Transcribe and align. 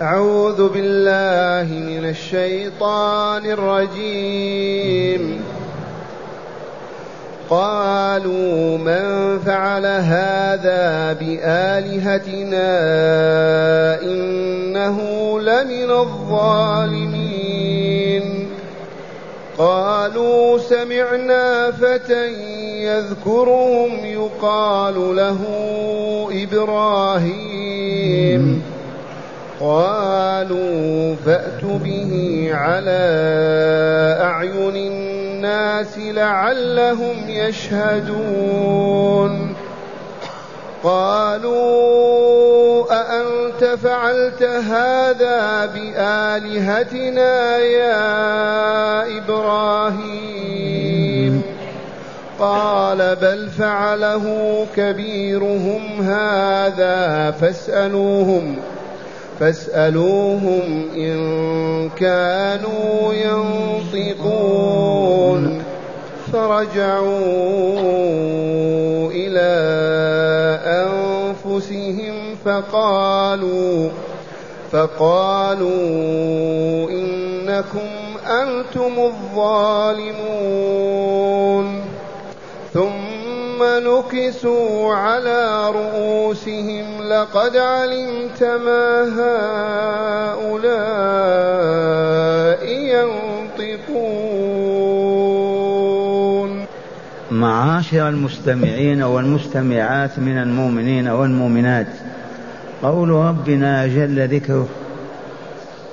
أعوذ 0.00 0.68
بالله 0.68 1.74
من 1.74 2.08
الشيطان 2.08 3.46
الرجيم. 3.46 5.44
قالوا 7.50 8.78
من 8.78 9.38
فعل 9.38 9.86
هذا 9.86 11.12
بآلهتنا 11.20 12.70
إنه 14.02 14.98
لمن 15.40 15.90
الظالمين. 15.90 17.02
قالوا 19.58 20.58
سمعنا 20.58 21.70
فتى 21.70 22.32
يذكرهم 22.84 24.04
يقال 24.04 25.16
له 25.16 25.38
إبراهيم. 26.32 27.42
قالوا 29.62 31.14
فأتوا 31.26 31.78
به 31.78 32.50
على 32.52 33.02
أعين 34.20 34.76
الناس 34.76 35.98
لعلهم 35.98 37.28
يشهدون. 37.28 38.82
قالوا 40.82 42.84
أأنت 42.90 43.64
فعلت 43.64 44.42
هذا 44.42 45.66
بآلهتنا 45.66 47.58
يا 47.58 49.18
إبراهيم؟ 49.18 50.42
قال 52.38 53.16
بل 53.16 53.48
فعله 53.58 54.66
كبيرهم 54.76 56.00
هذا 56.00 57.30
فاسألوهم. 57.30 58.56
فاسألوهم 59.40 60.88
إن 60.96 61.90
كانوا 61.90 63.14
ينطقون. 63.14 64.52
فرجعوا 66.32 67.12
إلى 69.12 69.52
أنفسهم 70.64 72.14
فقالوا 72.44 73.88
فقالوا 74.72 75.70
إنكم 76.90 77.88
أنتم 78.26 78.92
الظالمون. 78.98 80.22
نكسوا 83.62 84.94
على 84.94 85.70
رؤوسهم 85.70 87.02
لقد 87.02 87.56
علمت 87.56 88.42
ما 88.42 89.08
هؤلاء 90.32 91.02
ينطقون. 92.68 94.22
معاشر 97.30 98.08
المستمعين 98.08 99.02
والمستمعات 99.02 100.18
من 100.18 100.38
المؤمنين 100.38 101.08
والمؤمنات 101.08 101.86
قول 102.82 103.08
ربنا 103.08 103.86
جل 103.86 104.28
ذكره 104.28 104.68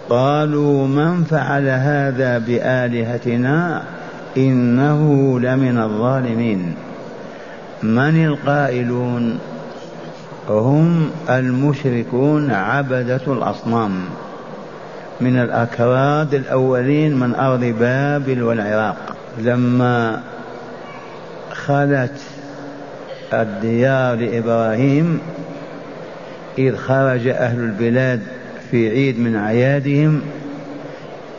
قالوا 0.09 0.87
من 0.87 1.23
فعل 1.23 1.67
هذا 1.67 2.37
بآلهتنا 2.37 3.83
إنه 4.37 5.39
لمن 5.39 5.77
الظالمين. 5.77 6.75
من 7.83 8.25
القائلون؟ 8.25 9.39
هم 10.49 11.11
المشركون 11.29 12.51
عبدة 12.51 13.21
الأصنام. 13.27 14.05
من 15.21 15.39
الأكراد 15.39 16.33
الأولين 16.33 17.19
من 17.19 17.35
أرض 17.35 17.63
بابل 17.63 18.43
والعراق. 18.43 19.15
لما 19.37 20.21
خلت 21.53 22.21
الديار 23.33 24.15
لإبراهيم 24.15 25.19
إذ 26.57 26.75
خرج 26.75 27.27
أهل 27.27 27.59
البلاد 27.59 28.19
في 28.71 28.89
عيد 28.89 29.19
من 29.19 29.35
أعيادهم 29.35 30.21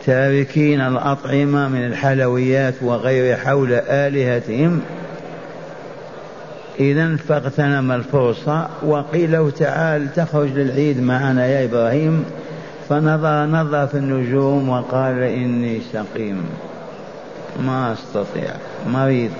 تاركين 0.05 0.81
الأطعمة 0.81 1.67
من 1.67 1.85
الحلويات 1.85 2.73
وغير 2.81 3.37
حول 3.37 3.73
آلهتهم 3.73 4.81
إذا 6.79 7.15
فاغتنم 7.15 7.91
الفرصة 7.91 8.67
وقيل 8.85 9.31
له 9.31 9.49
تعال 9.49 10.13
تخرج 10.13 10.49
للعيد 10.49 11.01
معنا 11.01 11.45
يا 11.45 11.65
إبراهيم. 11.65 12.25
فنظر 12.89 13.45
نظر 13.45 13.87
في 13.87 13.97
النجوم 13.97 14.69
وقال 14.69 15.23
إني 15.23 15.81
سقيم. 15.93 16.43
ما 17.65 17.93
أستطيع 17.93 18.53
مريض. 18.87 19.31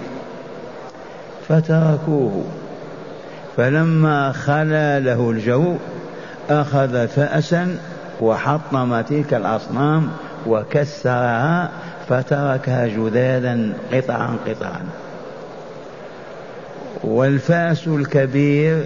فتركوه. 1.50 2.44
فلما 3.58 4.31
خلا 4.31 5.00
له 5.00 5.31
الجو 5.31 5.75
أخذ 6.50 7.08
فأسا 7.08 7.78
وحطم 8.22 9.02
تلك 9.02 9.34
الأصنام 9.34 10.09
وكسرها 10.47 11.70
فتركها 12.09 12.88
جذاذا 12.88 13.70
قطعا 13.94 14.36
قطعا. 14.47 14.81
والفاس 17.03 17.88
الكبير 17.88 18.85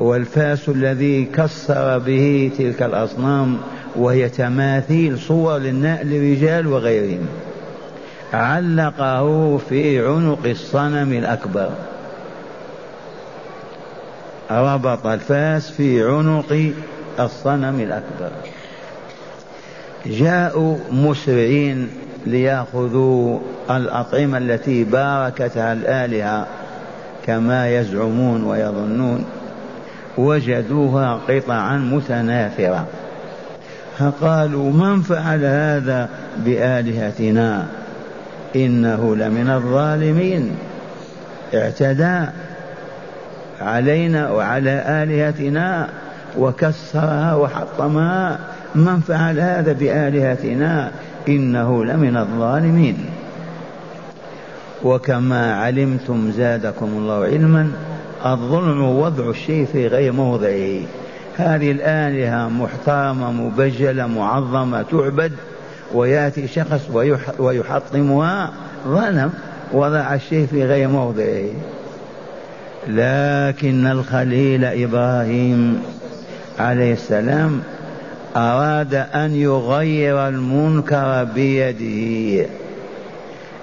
والفاس 0.00 0.68
الذي 0.68 1.24
كسر 1.24 1.98
به 1.98 2.50
تلك 2.58 2.82
الأصنام 2.82 3.58
وهي 3.96 4.28
تماثيل 4.28 5.18
صور 5.18 5.58
للرجال 5.58 6.66
وغيرهم. 6.66 7.26
علقه 8.32 9.58
في 9.68 10.06
عنق 10.06 10.46
الصنم 10.46 11.12
الأكبر. 11.12 11.70
ربط 14.50 15.06
الفاس 15.06 15.70
في 15.70 16.02
عنق 16.02 16.72
الصنم 17.20 17.80
الأكبر. 17.80 18.30
جاءوا 20.06 20.76
مسرعين 20.92 21.88
ليأخذوا 22.26 23.38
الأطعمة 23.76 24.38
التي 24.38 24.84
باركتها 24.84 25.72
الآلهة 25.72 26.46
كما 27.26 27.68
يزعمون 27.68 28.44
ويظنون 28.44 29.24
وجدوها 30.18 31.20
قطعا 31.28 31.76
متناثرة. 31.76 32.86
فقالوا 33.98 34.72
من 34.72 35.02
فعل 35.02 35.44
هذا 35.44 36.08
بآلهتنا؟ 36.36 37.66
إنه 38.56 39.16
لمن 39.16 39.50
الظالمين. 39.50 40.56
اعتدى 41.54 42.26
علينا 43.60 44.30
وعلى 44.30 44.84
آلهتنا 45.02 45.88
وكسرها 46.38 47.34
وحطمها 47.34 48.38
من 48.74 49.00
فعل 49.00 49.40
هذا 49.40 49.72
بآلهتنا؟ 49.72 50.90
إنه 51.28 51.84
لمن 51.84 52.16
الظالمين. 52.16 52.96
وكما 54.84 55.54
علمتم 55.54 56.30
زادكم 56.30 56.86
الله 56.86 57.24
علما 57.24 57.72
الظلم 58.26 58.82
وضع 58.82 59.30
الشيء 59.30 59.66
في 59.72 59.86
غير 59.86 60.12
موضعه. 60.12 60.80
هذه 61.36 61.70
الآلهة 61.70 62.48
محترمة 62.48 63.32
مبجلة 63.32 64.06
معظمة 64.06 64.82
تعبد 64.82 65.32
ويأتي 65.94 66.48
شخص 66.48 66.90
ويحطمها 67.38 68.50
ظلم 68.88 69.30
وضع 69.72 70.14
الشيء 70.14 70.46
في 70.46 70.64
غير 70.64 70.88
موضعه. 70.88 71.50
لكن 72.88 73.86
الخليل 73.86 74.64
إبراهيم 74.64 75.82
عليه 76.58 76.92
السلام 76.92 77.60
أراد 78.36 78.94
أن 78.94 79.34
يغير 79.34 80.28
المنكر 80.28 81.24
بيده. 81.24 82.46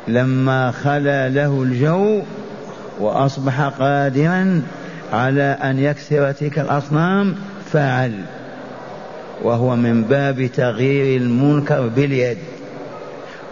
لما 0.07 0.71
خلا 0.71 1.29
له 1.29 1.63
الجو 1.63 2.21
وأصبح 2.99 3.61
قادرا 3.61 4.61
على 5.13 5.57
أن 5.63 5.79
يكسر 5.79 6.31
تلك 6.31 6.59
الأصنام 6.59 7.35
فعل. 7.71 8.11
وهو 9.43 9.75
من 9.75 10.03
باب 10.03 10.49
تغيير 10.55 11.21
المنكر 11.21 11.87
باليد. 11.87 12.37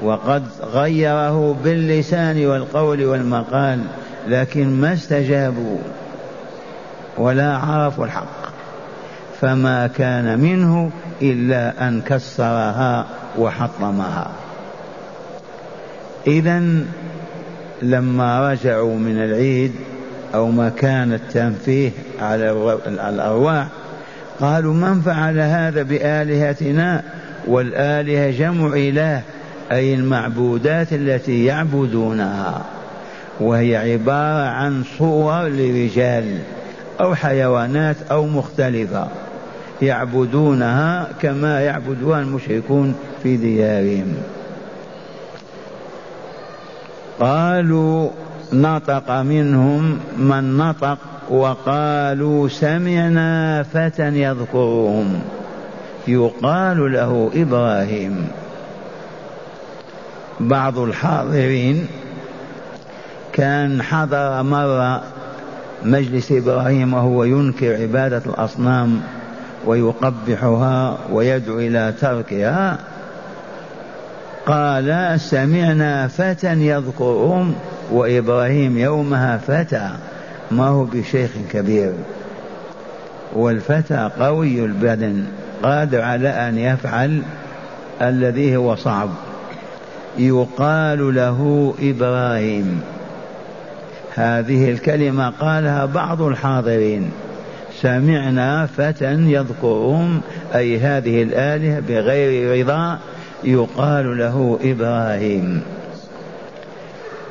وقد 0.04 0.44
غيره 0.64 1.56
باللسان 1.64 2.46
والقول 2.46 3.06
والمقال 3.06 3.80
لكن 4.28 4.82
ما 4.82 4.94
استجابوا 4.94 5.78
ولا 7.18 7.58
عرفوا 7.58 8.06
الحق. 8.06 8.46
فما 9.42 9.88
كان 9.88 10.40
منه 10.40 10.92
إلا 11.22 11.88
أن 11.88 12.02
كسرها 12.02 13.06
وحطمها. 13.38 14.45
إذا 16.28 16.64
لما 17.82 18.52
رجعوا 18.52 18.96
من 18.96 19.18
العيد 19.18 19.72
أو 20.36 20.52
مكان 20.52 21.14
التنفيه 21.14 21.92
على 22.22 22.52
الأرواح 22.88 23.68
قالوا 24.40 24.74
من 24.74 25.02
فعل 25.02 25.40
هذا 25.40 25.84
بآلهتنا؟ 25.84 27.04
والآلهة 27.48 28.32
جمع 28.32 28.74
إله 28.76 29.22
أي 29.72 29.94
المعبودات 29.94 30.94
التي 30.94 31.46
يعبدونها 31.46 32.66
وهي 33.40 33.76
عبارة 33.76 34.48
عن 34.48 34.84
صور 34.98 35.48
لرجال 35.48 36.40
أو 37.02 37.16
حيوانات 37.16 37.96
أو 38.12 38.28
مختلفة 38.28 39.08
يعبدونها 39.82 41.08
كما 41.22 41.62
يعبدها 41.62 42.20
المشركون 42.20 42.96
في 43.24 43.38
ديارهم. 43.38 44.14
قالوا 47.20 48.10
نطق 48.54 49.12
منهم 49.12 50.00
من 50.18 50.58
نطق 50.58 50.98
وقالوا 51.30 52.48
سمعنا 52.48 53.64
فتى 53.64 54.08
يذكرهم. 54.08 55.20
يقال 56.08 56.94
له 56.94 57.32
إبراهيم. 57.36 58.28
بعض 60.40 60.80
الحاضرين 60.80 61.88
كان 63.34 63.82
حضر 63.82 64.44
مرة 64.44 65.02
مجلس 65.84 66.32
إبراهيم 66.32 66.94
وهو 66.94 67.24
ينكر 67.24 67.82
عبادة 67.82 68.22
الأصنام 68.26 69.02
ويقبحها 69.66 70.98
ويدعو 71.12 71.60
إلى 71.60 71.94
تركها. 72.02 72.78
قال 74.46 75.20
سمعنا 75.20 76.08
فتى 76.08 76.54
يذكرهم 76.54 77.56
وإبراهيم 77.92 78.78
يومها 78.78 79.38
فتى. 79.38 79.90
ما 80.52 80.68
هو 80.68 80.84
بشيخ 80.84 81.32
كبير. 81.52 81.94
والفتى 83.34 84.10
قوي 84.20 84.66
البدن 84.66 85.24
قادر 85.64 86.02
على 86.02 86.30
أن 86.30 86.58
يفعل 86.58 87.22
الذي 88.02 88.56
هو 88.56 88.76
صعب. 88.76 89.10
يقال 90.18 91.16
له 91.16 91.74
إبراهيم. 91.82 92.82
هذه 94.16 94.72
الكلمة 94.72 95.30
قالها 95.30 95.86
بعض 95.86 96.22
الحاضرين. 96.22 97.12
سمعنا 97.82 98.66
فتى 98.66 99.14
يذكرهم 99.14 100.22
أي 100.56 100.80
هذه 100.80 101.24
الآلهة 101.24 101.80
بغير 101.80 102.60
رضا 102.60 103.00
يقال 103.46 104.18
له 104.18 104.60
إبراهيم. 104.64 105.62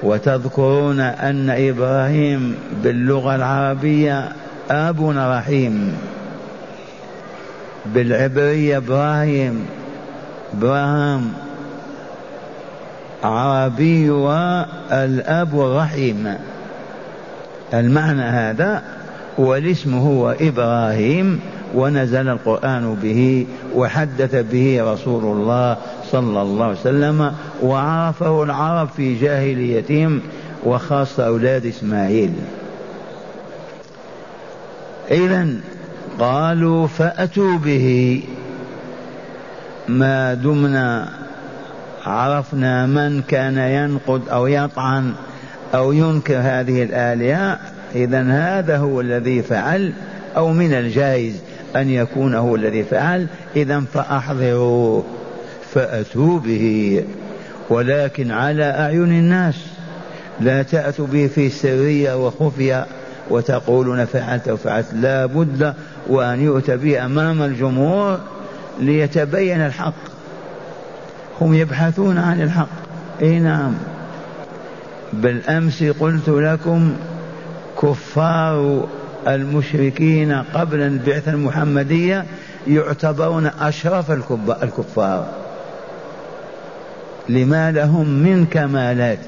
وتذكرون 0.02 1.00
أن 1.00 1.50
إبراهيم 1.50 2.54
باللغة 2.82 3.34
العربية 3.34 4.32
اب 4.70 5.10
رحيم. 5.16 5.96
بالعبرية 7.86 8.76
إبراهيم 8.76 9.66
إبراهيم 10.54 11.32
عربي 13.24 14.10
والأب 14.10 15.60
الرحيم 15.60 16.34
المعنى 17.74 18.22
هذا 18.22 18.82
والاسم 19.38 19.94
هو 19.94 20.36
إبراهيم 20.40 21.40
ونزل 21.74 22.28
القرآن 22.28 22.94
به 23.02 23.46
وحدث 23.74 24.34
به 24.34 24.92
رسول 24.92 25.24
الله 25.24 25.76
صلى 26.12 26.42
الله 26.42 26.64
عليه 26.64 26.80
وسلم 26.80 27.32
وعرفه 27.62 28.42
العرب 28.42 28.88
في 28.96 29.14
جاهليتهم 29.14 30.20
وخاصة 30.64 31.26
أولاد 31.26 31.66
إسماعيل. 31.66 32.32
إذا 35.10 35.48
قالوا 36.18 36.86
فأتوا 36.86 37.58
به. 37.58 38.22
ما 39.88 40.34
دمنا 40.34 41.08
عرفنا 42.06 42.86
من 42.86 43.22
كان 43.22 43.58
ينقد 43.58 44.28
أو 44.28 44.46
يطعن 44.46 45.12
أو 45.74 45.92
ينكر 45.92 46.36
هذه 46.36 46.82
الآلهة. 46.82 47.58
إذا 47.94 48.22
هذا 48.22 48.76
هو 48.76 49.00
الذي 49.00 49.42
فعل 49.42 49.92
أو 50.36 50.52
من 50.52 50.72
الجائز. 50.72 51.40
أن 51.76 51.90
يكون 51.90 52.34
هو 52.34 52.56
الذي 52.56 52.84
فعل 52.84 53.26
إذا 53.56 53.80
فأحضروه 53.94 55.04
فأتوا 55.74 56.38
به. 56.38 57.04
ولكن 57.70 58.30
على 58.30 58.64
أعين 58.64 59.12
الناس 59.12 59.54
لا 60.40 60.62
تأتوا 60.62 61.06
به 61.06 61.26
في 61.34 61.50
سرية 61.50 62.26
وخفية 62.26 62.86
وتقولون 63.30 64.04
فعلت 64.04 64.48
وفعلت 64.48 64.86
لا 64.94 65.26
بد 65.26 65.74
وأن 66.06 66.40
يؤتى 66.40 66.76
به 66.76 67.04
أمام 67.04 67.42
الجمهور 67.42 68.20
ليتبين 68.80 69.60
الحق. 69.60 69.94
هم 71.40 71.54
يبحثون 71.54 72.18
عن 72.18 72.42
الحق. 72.42 72.68
إي 73.22 73.38
نعم. 73.38 73.74
بالامس 75.12 75.82
قلت 75.82 76.28
لكم 76.28 76.92
كفار 77.82 78.86
المشركين 79.28 80.32
قبل 80.32 80.80
البعثه 80.80 81.32
المحمدية 81.32 82.24
يعتبرون 82.68 83.46
أشرف 83.60 84.10
الكفار. 84.62 85.28
لما 87.28 87.72
لهم 87.72 88.08
من 88.08 88.46
كمالات؟ 88.46 89.18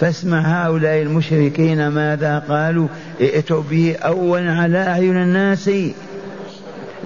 فاسمع 0.00 0.40
هؤلاء 0.40 1.02
المشركين 1.02 1.88
ماذا 1.88 2.38
قالوا؟ 2.48 2.88
ائتوا 3.20 3.62
به 3.70 3.96
أولا 4.04 4.52
على 4.52 4.78
أعين 4.78 5.16
الناس. 5.16 5.70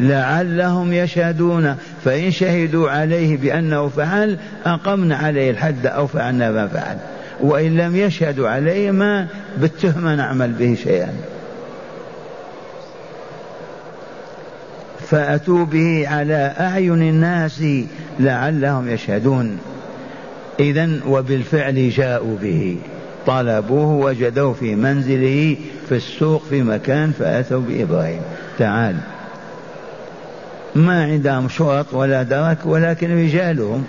لعلهم 0.01 0.93
يشهدون. 0.93 1.77
فإن 2.05 2.31
شهدوا 2.31 2.91
عليه 2.91 3.37
بأنه 3.37 3.89
فعل 3.89 4.39
أقمنا 4.67 5.17
عليه 5.17 5.51
الحد 5.51 5.87
أو 5.87 6.07
فعلنا 6.07 6.51
ما 6.51 6.67
فعل. 6.67 6.97
وإن 7.41 7.77
لم 7.77 7.97
يشهدوا 7.97 8.49
عليه 8.49 8.91
ما 8.91 9.27
بالتهمة 9.57 10.15
نعمل 10.15 10.53
به 10.53 10.77
شيئا. 10.85 11.13
فأتوا 15.11 15.65
به 15.65 16.09
على 16.09 16.55
أعين 16.61 17.03
الناس 17.03 17.63
لعلهم 18.21 18.89
يشهدون. 18.89 19.59
إذا 20.61 20.89
وبالفعل 21.09 21.91
جاءوا 21.91 22.37
به. 22.43 22.77
طلبوه 23.27 23.93
وجدوه 23.93 24.53
في 24.53 24.75
منزله 24.75 25.57
في 25.89 25.97
السوق 25.97 26.43
في 26.51 26.63
مكان 26.63 27.13
فأتوا 27.19 27.61
بإبراهيم. 27.61 28.21
تعال. 28.59 28.97
ما 30.75 31.05
عندهم 31.05 31.49
شرط 31.49 31.95
ولا 31.95 32.23
درك 32.23 32.59
ولكن 32.65 33.25
رجالهم. 33.25 33.85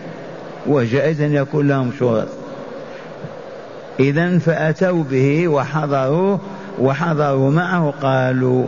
وجائز 0.67 1.21
أن 1.21 1.33
يكون 1.33 1.67
لهم 1.67 1.91
شرط. 1.99 2.27
إذا 3.99 4.37
فأتوا 4.37 5.03
به 5.03 5.47
وحضروه 5.47 6.39
وحضروا 6.79 7.51
معه 7.51 7.93
قالوا 8.01 8.67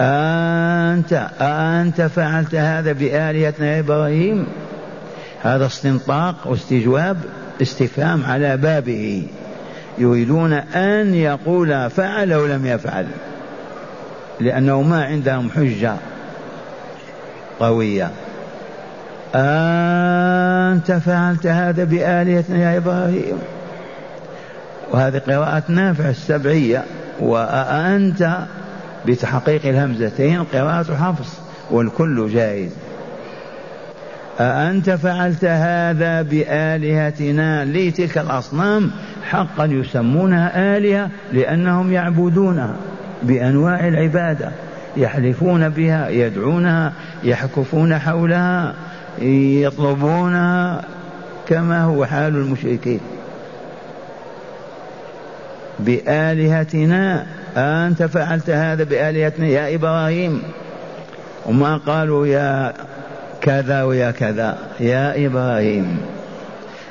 أنت 0.00 1.28
أنت 1.40 2.02
فعلت 2.02 2.54
هذا 2.54 2.92
بآلهتنا 2.92 3.66
يا 3.66 3.80
إبراهيم. 3.80 4.46
هذا 5.42 5.66
استنطاق 5.66 6.34
واستجواب 6.44 7.16
استفهام 7.62 8.24
على 8.24 8.56
بابه. 8.56 9.26
يريدون 9.98 10.52
أن 10.52 11.14
يقول 11.14 11.90
فعل 11.90 12.32
أو 12.32 12.46
لم 12.46 12.66
يفعل 12.66 13.06
لأنه 14.40 14.82
ما 14.82 15.04
عندهم 15.04 15.50
حجة 15.50 15.94
قوية. 17.60 18.10
أنت 19.34 20.92
فعلت 20.92 21.46
هذا 21.46 21.84
بآلهتنا 21.84 22.72
يا 22.72 22.76
إبراهيم. 22.78 23.38
وهذه 24.90 25.18
قراءة 25.18 25.62
نافع 25.68 26.08
السبعية. 26.08 26.84
وأنت 27.20 28.38
بتحقيق 29.06 29.66
الهمزتين 29.66 30.44
قراءة 30.44 30.94
حفص 30.94 31.40
والكل 31.70 32.28
جائز. 32.28 32.70
أأنت 34.40 34.90
فعلت 34.90 35.44
هذا 35.44 36.22
بآلهتنا 36.22 37.64
لي 37.64 37.90
تلك 37.90 38.18
الأصنام؟ 38.18 38.90
حقا 39.30 39.64
يسمونها 39.64 40.76
آلهة 40.76 41.10
لأنهم 41.32 41.92
يعبدونها 41.92 42.76
بأنواع 43.22 43.88
العبادة 43.88 44.50
يحلفون 44.96 45.68
بها 45.68 46.08
يدعونها 46.08 46.92
يحكفون 47.24 47.98
حولها 47.98 48.74
يطلبونها 49.18 50.84
كما 51.48 51.82
هو 51.82 52.06
حال 52.06 52.36
المشركين. 52.36 53.00
بآلهتنا 55.78 57.26
أنت 57.56 58.02
فعلت 58.02 58.50
هذا 58.50 58.84
بآلهتنا 58.84 59.46
يا 59.46 59.74
إبراهيم. 59.74 60.42
وما 61.46 61.76
قالوا 61.76 62.26
يا 62.26 62.72
كذا 63.40 63.82
ويا 63.82 64.10
كذا 64.10 64.58
يا 64.80 65.26
إبراهيم. 65.26 65.98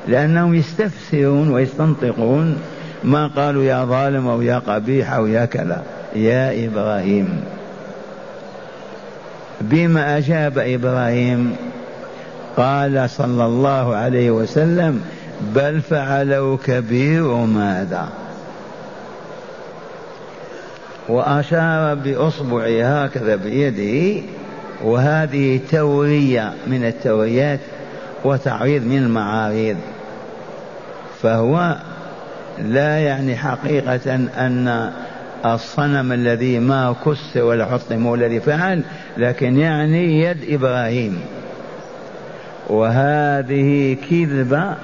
لأنهم 0.07 0.55
يستفسرون 0.55 1.49
ويستنطقون 1.49 2.57
ما 3.03 3.27
قالوا 3.27 3.63
يا 3.63 3.85
ظالم 3.85 4.27
أو 4.27 4.41
يا 4.41 4.59
قبيح 4.59 5.13
أو 5.13 5.27
يا 5.27 5.45
كذا 5.45 5.83
يا 6.15 6.65
إبراهيم. 6.65 7.43
بما 9.61 10.17
أجاب 10.17 10.57
إبراهيم 10.57 11.55
قال 12.57 13.09
صلى 13.09 13.45
الله 13.45 13.95
عليه 13.95 14.31
وسلم 14.31 15.01
بل 15.55 15.81
فعلوا 15.81 16.57
كبير 16.65 17.27
ماذا؟ 17.33 18.09
وأشار 21.09 21.95
بإصبعه 21.95 23.03
هكذا 23.03 23.35
بيده 23.35 24.21
وهذه 24.83 25.59
تورية 25.71 26.53
من 26.67 26.85
التوريات 26.85 27.59
وتعريض 28.23 28.85
من 28.85 28.97
المعاريض. 28.97 29.77
فهو 31.21 31.75
لا 32.59 32.99
يعني 32.99 33.35
حقيقة 33.35 34.15
أن 34.15 34.91
الصنم 35.45 36.11
الذي 36.11 36.59
ما 36.59 36.95
كسر 37.05 37.43
ولا 37.43 37.65
حطم 37.65 38.07
هو 38.07 38.15
الذي 38.15 38.39
فعل 38.39 38.81
لكن 39.17 39.57
يعني 39.57 40.21
يد 40.21 40.37
إبراهيم. 40.49 41.19
وهذه 42.69 43.97
كذبة 44.09 44.75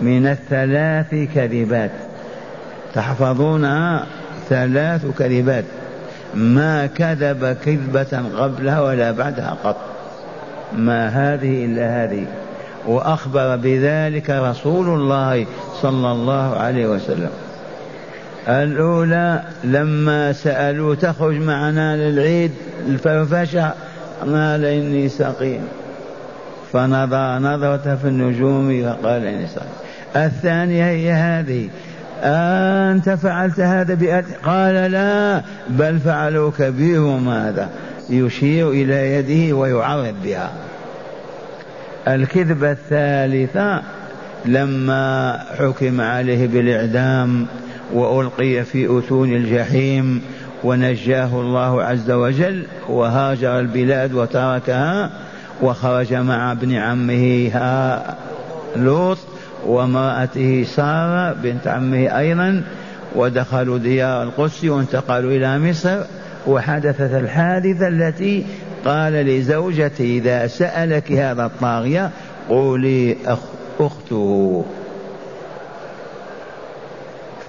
من 0.00 0.26
الثلاث 0.26 1.14
كذبات. 1.34 1.90
تحفظونها؟ 2.94 4.06
ثلاث 4.48 5.06
كذبات. 5.18 5.64
ما 6.34 6.86
كذب 6.86 7.56
كذبة 7.64 8.22
قبلها 8.38 8.80
ولا 8.80 9.10
بعدها 9.10 9.56
قط. 9.64 9.76
ما 10.76 11.08
هذه 11.08 11.64
إلا 11.64 12.04
هذه. 12.04 12.26
وأخبر 12.86 13.56
بذلك 13.56 14.30
رسول 14.30 14.88
الله 14.88 15.46
صلى 15.82 16.12
الله 16.12 16.56
عليه 16.56 16.86
وسلم. 16.86 17.30
الأولى 18.48 19.42
لما 19.64 20.32
سألوا 20.32 20.94
تخرج 20.94 21.34
معنا 21.34 21.96
للعيد 21.96 22.52
الفرفشة؟ 22.88 23.72
قال 24.20 24.64
إني 24.64 25.08
سقيم. 25.08 25.68
فنظر 26.72 27.38
نظرة 27.38 27.98
في 28.02 28.08
النجوم 28.08 28.82
فقال 28.82 29.26
إني 29.26 29.46
سقيم. 29.46 29.68
الثانية 30.16 30.84
هي 30.84 31.12
هذه. 31.12 31.68
أنت 32.22 33.10
فعلت 33.10 33.60
هذا 33.60 33.94
بأت 33.94 34.24
قال 34.44 34.90
لا 34.90 35.42
بل 35.68 35.98
فعلوا 35.98 36.50
كبيرهم 36.58 37.28
هذا 37.28 37.68
يشير 38.10 38.70
إلى 38.70 39.14
يده 39.14 39.56
ويعرض 39.56 40.14
بها. 40.24 40.50
الكذبة 42.08 42.70
الثالثة 42.70 43.82
لما 44.44 45.38
حكم 45.58 46.00
عليه 46.00 46.46
بالإعدام 46.46 47.46
وألقي 47.94 48.64
في 48.64 48.98
أتون 48.98 49.32
الجحيم 49.32 50.22
ونجاه 50.64 51.40
الله 51.40 51.82
عز 51.82 52.10
وجل 52.10 52.62
وهاجر 52.88 53.58
البلاد 53.58 54.14
وتركها 54.14 55.10
وخرج 55.62 56.14
مع 56.14 56.52
ابن 56.52 56.74
عمه 56.74 57.50
لوط 58.76 59.18
وامرأته 59.66 60.64
سارة 60.64 61.32
بنت 61.32 61.66
عمه 61.66 62.18
أيضا 62.18 62.62
ودخلوا 63.16 63.78
ديار 63.78 64.22
القدس 64.22 64.64
وانتقلوا 64.64 65.32
إلى 65.32 65.58
مصر 65.58 66.00
وحدثت 66.46 67.14
الحادثة 67.14 67.88
التي 67.88 68.46
قال 68.84 69.12
لزوجته 69.12 70.04
إذا 70.04 70.46
سألك 70.46 71.12
هذا 71.12 71.46
الطاغية 71.46 72.10
قولي 72.48 73.16
أخ 73.26 73.38
أخته. 73.80 74.64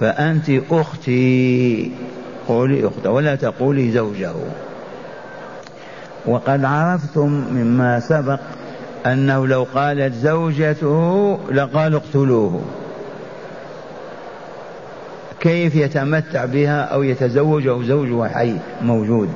فأنت 0.00 0.50
أختي. 0.70 1.90
قولي 2.48 2.86
أخته 2.86 3.10
ولا 3.10 3.34
تقولي 3.34 3.90
زوجه. 3.90 4.32
وقد 6.26 6.64
عرفتم 6.64 7.44
مما 7.52 8.00
سبق 8.00 8.40
أنه 9.06 9.46
لو 9.46 9.66
قالت 9.74 10.14
زوجته 10.14 11.38
لقالوا 11.52 12.00
اقتلوه. 12.00 12.62
كيف 15.40 15.74
يتمتع 15.74 16.44
بها 16.44 16.80
أو 16.80 17.02
يتزوج 17.02 17.66
أو 17.66 17.82
زوجها 17.82 18.28
حي 18.28 18.54
موجود؟ 18.82 19.28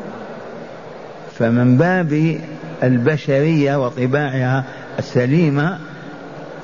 فمن 1.39 1.77
باب 1.77 2.41
البشرية 2.83 3.87
وطباعها 3.87 4.65
السليمة 4.99 5.79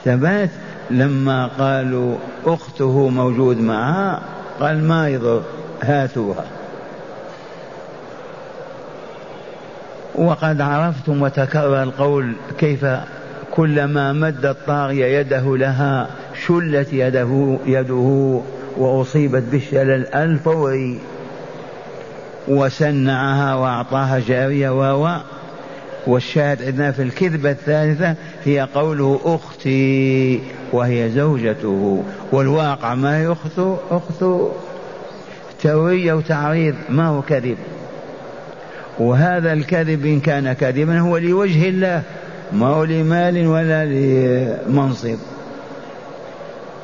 ثبات 0.05 0.51
لما 0.91 1.47
قالوا 1.47 2.17
أخته 2.47 3.09
موجود 3.09 3.61
معها 3.61 4.21
قال 4.61 4.85
ما 4.89 5.09
يضر 5.09 5.43
هاتوها. 5.83 6.45
وقد 10.21 10.61
عرفتم 10.61 11.23
وتكرر 11.23 11.83
القول 11.83 12.33
كيف 12.59 12.87
كلما 13.51 14.13
مد 14.13 14.47
الطاغية 14.47 15.19
يده 15.19 15.57
لها 15.57 16.09
شلت 16.47 16.93
يده 16.93 17.59
يده 17.67 18.41
وأصيبت 18.77 19.43
بالشلل 19.43 20.07
الفوري. 20.15 20.99
وسنعها 22.49 23.55
وأعطاها 23.55 24.19
جارية 24.29 24.71
و 24.71 25.21
والشاهد 26.07 26.63
عندنا 26.63 26.93
في 26.93 27.03
الكذبة 27.03 27.51
الثالثة 27.51 28.15
هي 28.45 28.69
قوله 28.75 29.21
أختي 29.25 30.41
وهي 30.73 31.11
زوجته. 31.11 32.05
والواقع 32.33 32.95
ما 32.95 33.19
هي 33.19 33.33
أخته 33.33 33.79
أخته 33.91 34.53
توية 35.63 36.13
وتعريض 36.13 36.75
ما 36.89 37.07
هو 37.07 37.23
كذب. 37.23 37.57
وهذا 39.01 39.53
الكذب 39.53 40.07
إن 40.07 40.21
كان 40.21 40.53
كذبا 40.53 40.99
هو 40.99 41.17
لوجه 41.17 41.69
الله 41.69 42.03
ما 42.53 42.67
هو 42.67 42.85
لمال 42.85 43.47
ولا 43.47 43.85
لمنصب. 43.85 45.19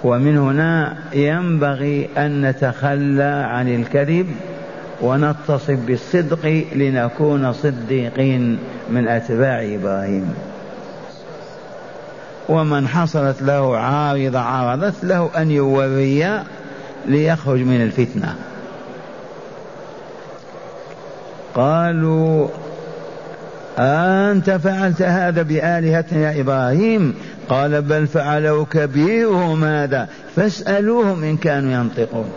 ومن 0.05 0.39
هنا 0.39 0.97
ينبغي 1.13 2.09
أن 2.17 2.47
نتخلى 2.47 3.47
عن 3.49 3.69
الكذب 3.75 4.27
ونتصف 5.03 5.79
بالصدق 5.87 6.65
لنكون 6.75 7.53
صديقين 7.53 8.59
من 8.91 9.09
أتباع 9.09 9.63
إبراهيم. 9.75 10.35
ومن 12.49 12.89
حصلت 12.89 13.43
له 13.43 13.77
عارضة 13.77 14.39
عارضت 14.39 15.05
له 15.05 15.31
أن 15.37 15.51
يوري 15.51 16.43
ليخرج 17.07 17.61
من 17.61 17.83
الفتنة. 17.83 18.35
قالوا 21.57 22.49
أنت 23.79 24.51
فعلت 24.51 25.03
هذا 25.03 25.43
بآلهتنا 25.43 26.33
يا 26.33 26.41
إبراهيم؟ 26.41 27.15
قال 27.49 27.83
بل 27.83 28.07
فعلوا 28.07 28.65
كبيرهم 28.71 29.65
هذا 29.65 30.09
فاسألوهم 30.37 31.25
إن 31.25 31.37
كانوا 31.37 31.73
ينطقون. 31.73 32.29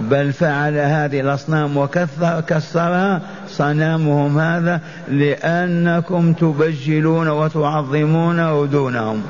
بل 0.00 0.32
فعل 0.32 0.74
هذه 0.74 1.20
الأصنام 1.20 1.76
وكثر 1.76 3.20
صنامهم 3.48 4.38
هذا 4.38 4.80
لأنكم 5.08 6.32
تبجلون 6.32 7.28
وتعظمون 7.28 8.70
دونهم 8.70 9.22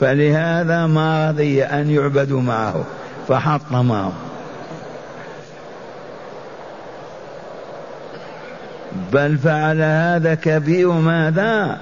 فلهذا 0.00 0.86
ما 0.86 1.30
رضي 1.30 1.64
أن 1.64 1.90
يعبدوا 1.90 2.40
معه 2.40 2.84
فحطمهم 3.28 4.12
بل 9.12 9.38
فعل 9.38 9.82
هذا 9.82 10.34
كبير 10.34 10.92
ماذا؟ 10.92 11.78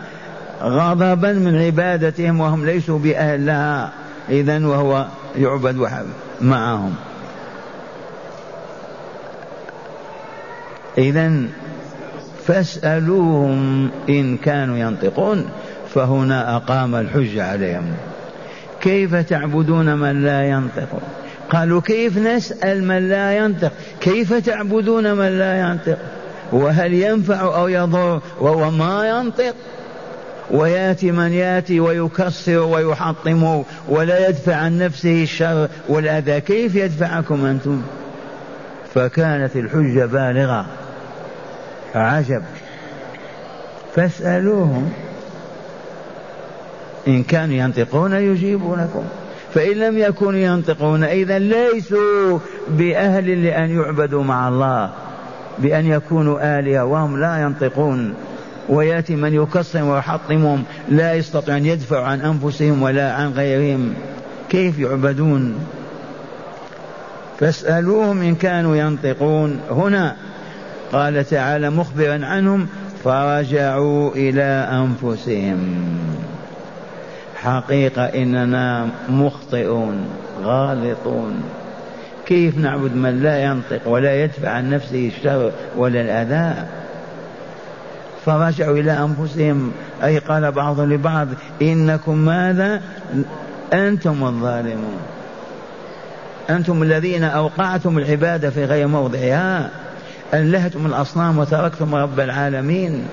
غضبا 0.62 1.32
من 1.32 1.62
عبادتهم 1.62 2.40
وهم 2.40 2.66
ليسوا 2.66 2.98
بأهل 2.98 3.46
لها 3.46 3.92
إذا 4.28 4.66
وهو 4.66 5.06
يعبد 5.36 5.88
معهم. 6.40 6.94
إذا 10.98 11.32
فاسألوهم 12.46 13.90
إن 14.08 14.36
كانوا 14.36 14.78
ينطقون. 14.78 15.48
فهنا 15.94 16.56
أقام 16.56 16.94
الحجة 16.94 17.50
عليهم. 17.50 17.84
كيف 18.80 19.14
تعبدون 19.14 19.94
من 19.94 20.22
لا 20.22 20.48
ينطق؟ 20.48 20.88
قالوا 21.50 21.80
كيف 21.80 22.18
نسأل 22.18 22.84
من 22.84 23.08
لا 23.08 23.36
ينطق؟ 23.36 23.72
كيف 24.00 24.34
تعبدون 24.34 25.14
من 25.14 25.38
لا 25.38 25.60
ينطق؟ 25.60 25.98
وهل 26.52 26.94
ينفع 26.94 27.40
أو 27.40 27.68
يضر 27.68 28.20
وهو 28.40 28.70
ما 28.70 29.08
ينطق. 29.08 29.54
وياتي 30.50 31.12
من 31.12 31.32
ياتي 31.32 31.80
ويكسر 31.80 32.58
ويحطم 32.58 33.62
ولا 33.88 34.28
يدفع 34.28 34.54
عن 34.54 34.78
نفسه 34.78 35.22
الشر 35.22 35.68
والأذى. 35.88 36.40
كيف 36.40 36.74
يدفعكم 36.74 37.44
أنتم؟ 37.44 37.82
فكانت 38.94 39.56
الحجة 39.56 40.06
بالغة. 40.06 40.66
عجب. 41.94 42.42
فاسألوهم. 43.96 44.92
إن 47.08 47.22
كانوا 47.22 47.54
ينطقون 47.54 48.12
يجيبونكم. 48.12 49.04
فإن 49.54 49.76
لم 49.76 49.98
يكونوا 49.98 50.40
ينطقون 50.40 51.04
اذا 51.04 51.38
ليسوا 51.38 52.38
بأهل 52.68 53.44
لأن 53.44 53.70
يعبدوا 53.80 54.22
مع 54.22 54.48
الله. 54.48 54.90
بأن 55.58 55.86
يكونوا 55.86 56.58
آلهة 56.58 56.84
وهم 56.84 57.20
لا 57.20 57.42
ينطقون. 57.42 58.14
ويأتي 58.68 59.16
من 59.16 59.34
يكسرهم 59.34 59.88
ويحطمهم 59.88 60.64
لا 60.88 61.14
يستطيع 61.14 61.56
أن 61.56 61.66
يدفعوا 61.66 62.04
عن 62.04 62.20
أنفسهم 62.20 62.82
ولا 62.82 63.12
عن 63.12 63.32
غيرهم. 63.32 63.94
كيف 64.48 64.78
يعبدون؟ 64.78 65.54
فاسألوهم 67.40 68.22
إن 68.22 68.34
كانوا 68.34 68.76
ينطقون. 68.76 69.60
هنا 69.70 70.16
قال 70.92 71.24
تعالى 71.24 71.70
مخبرا 71.70 72.26
عنهم 72.26 72.66
فرجعوا 73.04 74.10
إلى 74.10 74.68
أنفسهم. 74.72 75.58
حقيقة 77.36 78.02
إننا 78.02 78.88
مخطئون 79.08 80.04
غالطون. 80.42 81.42
كيف 82.26 82.58
نعبد 82.58 82.94
من 82.96 83.22
لا 83.22 83.42
ينطق 83.42 83.88
ولا 83.88 84.24
يدفع 84.24 84.48
عن 84.48 84.70
نفسه 84.70 85.12
الشر 85.16 85.52
ولا 85.76 86.00
الأذى؟ 86.00 86.64
فرجعوا 88.26 88.76
إلى 88.76 88.92
أنفسهم 88.92 89.72
أي 90.04 90.18
قال 90.18 90.52
بعضهم 90.52 90.92
لبعض 90.92 91.28
إنكم 91.62 92.18
ماذا؟ 92.18 92.82
أنتم 93.72 94.24
الظالمون. 94.24 94.98
أنتم 96.50 96.82
الذين 96.82 97.24
أوقعتم 97.24 97.98
العبادة 97.98 98.50
في 98.50 98.64
غير 98.64 98.86
موضعها 98.86 99.70
ألهتم 100.34 100.86
الأصنام 100.86 101.38
وتركتم 101.38 101.94
رب 101.94 102.20
العالمين. 102.20 103.06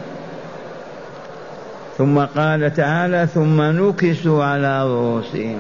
ثم 1.98 2.20
قال 2.20 2.74
تعالى 2.74 3.28
ثم 3.34 3.62
نكسوا 3.62 4.44
على 4.44 4.84
رؤوسهم. 4.84 5.60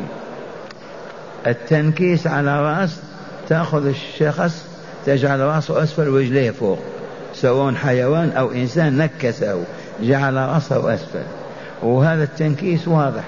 التنكيس 1.48 2.27
على 2.27 2.62
رأس 2.62 3.01
تأخذ 3.51 3.86
الشخص 3.86 4.65
تجعل 5.05 5.39
رأسه 5.39 5.84
أسفل 5.84 6.10
ورجليه 6.10 6.51
فوق. 6.51 6.79
سواء 7.36 7.74
حيوان 7.74 8.31
أو 8.31 8.51
إنسان 8.51 8.98
نكسه 8.98 9.63
جعل 10.01 10.34
رأسه 10.34 10.93
أسفل. 10.93 11.24
وهذا 11.84 12.24
التنكيس 12.24 12.88
واضح. 12.88 13.24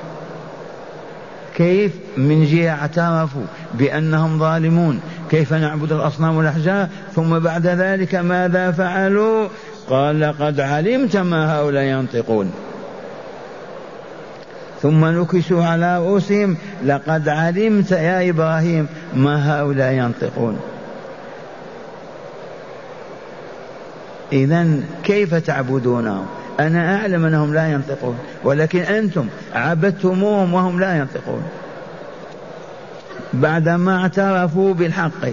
كيف 1.55 1.91
من 2.17 2.45
جهة 2.45 2.69
اعترفوا 2.69 3.45
بأنهم 3.73 4.39
ظالمون؟ 4.39 4.99
كيف 5.31 5.53
نعبد 5.53 5.91
الأصنام 5.91 6.37
والأحجار؟ 6.37 6.87
ثم 7.15 7.39
بعد 7.39 7.67
ذلك 7.67 8.15
ماذا 8.15 8.71
فعلوا؟ 8.71 9.47
قال 9.89 10.19
لقد 10.19 10.59
علمت 10.59 11.17
ما 11.17 11.59
هؤلاء 11.59 11.83
ينطقون. 11.83 12.51
ثم 14.83 15.05
نكسوا 15.05 15.63
على 15.63 15.97
رؤوسهم 15.97 16.57
لقد 16.85 17.29
علمت 17.29 17.91
يا 17.91 18.29
إبراهيم 18.29 18.87
ما 19.15 19.59
هؤلاء 19.59 19.93
ينطقون. 19.93 20.59
إذا 24.33 24.67
كيف 25.03 25.35
تعبدونهم 25.35 26.25
أنا 26.59 26.95
أعلم 26.95 27.25
أنهم 27.25 27.53
لا 27.53 27.71
ينطقون 27.71 28.17
ولكن 28.43 28.79
أنتم 28.79 29.27
عبدتموهم 29.53 30.53
وهم 30.53 30.79
لا 30.79 30.97
ينطقون. 30.97 31.43
بعدما 33.33 34.01
اعترفوا 34.01 34.73
بالحق 34.73 35.29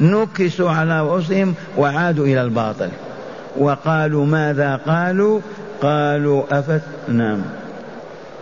نكسوا 0.00 0.70
على 0.70 1.00
رؤوسهم 1.00 1.54
وعادوا 1.76 2.26
إلى 2.26 2.42
الباطل. 2.42 2.88
وقالوا 3.58 4.26
ماذا 4.26 4.76
قالوا؟ 4.86 5.40
قالوا 5.82 6.58
أفت 6.58 6.82
نعم. 7.08 7.40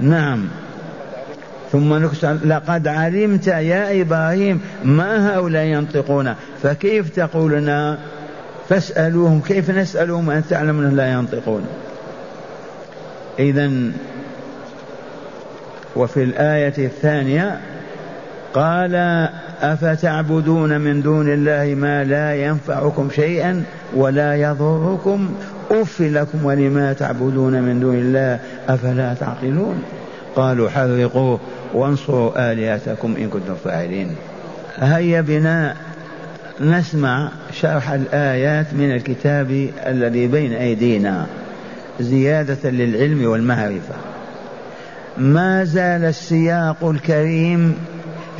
نعم. 0.00 0.49
ثم 1.73 1.95
نكس 1.95 2.25
لقد 2.25 2.88
علمت 2.88 3.47
يا 3.47 4.02
إبراهيم 4.02 4.61
ما 4.85 5.35
هؤلاء 5.35 5.64
ينطقون. 5.64 6.35
فكيف 6.62 7.09
تقول 7.09 7.52
لنا 7.52 7.99
فاسألوهم 8.69 9.40
كيف 9.40 9.71
نسألهم 9.71 10.31
أن 10.31 10.43
تعلم 10.50 10.81
أنهم 10.81 10.97
لا 10.97 11.12
ينطقون؟ 11.12 11.67
إذا 13.38 13.71
وفي 15.96 16.23
الآية 16.23 16.75
الثانية 16.79 17.61
قال 18.55 18.94
أفتعبدون 19.61 20.81
من 20.81 21.03
دون 21.03 21.33
الله 21.33 21.75
ما 21.75 22.05
لا 22.05 22.35
ينفعكم 22.35 23.11
شيئا؟ 23.11 23.64
ولا 23.94 24.35
يضركم. 24.35 25.29
أف 25.70 26.01
لكم 26.01 26.44
ولما 26.44 26.92
تعبدون 26.92 27.62
من 27.62 27.81
دون 27.81 27.94
الله 27.94 28.40
أفلا 28.68 29.14
تعقلون؟ 29.14 29.83
قالوا 30.37 30.70
حرقوه 30.70 31.40
وانصروا 31.74 32.53
آلهتكم 32.53 33.16
إن 33.16 33.29
كنتم 33.29 33.55
فاعلين. 33.64 34.11
هيا 34.77 35.20
بنا 35.20 35.74
نسمع 36.61 37.29
شرح 37.53 37.90
الآيات 37.90 38.66
من 38.72 38.94
الكتاب 38.94 39.68
الذي 39.87 40.27
بين 40.27 40.53
أيدينا. 40.53 41.27
زيادة 42.01 42.70
للعلم 42.70 43.31
والمعرفة. 43.31 43.94
ما 45.18 45.64
زال 45.64 46.05
السياق 46.05 46.85
الكريم 46.85 47.74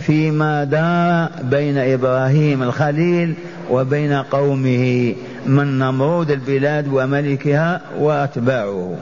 فيما 0.01 0.65
دار 0.65 1.31
بين 1.43 1.79
إبراهيم 1.79 2.63
الخليل 2.63 3.35
وبين 3.71 4.13
قومه 4.13 5.15
من 5.49 5.79
نمرود 5.79 6.31
البلاد 6.31 6.89
وملكها 6.93 7.81
وأتباعه. 7.99 8.97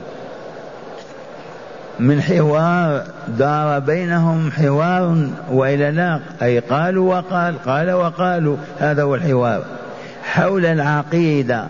من 2.01 2.23
حوار 2.23 3.05
دار 3.39 3.79
بينهم 3.79 4.53
حوار 4.53 5.29
وإلى 5.51 5.91
لا 5.91 6.21
أي 6.43 6.59
قالوا 6.59 7.15
وقال 7.15 7.59
قال 7.59 7.93
وقالوا. 7.93 8.57
هذا 8.79 9.03
هو 9.03 9.15
الحوار. 9.15 9.65
حول 10.25 10.67
العقيدة. 10.67 11.67